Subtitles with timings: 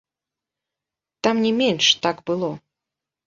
[1.27, 2.51] Там не менш, так было.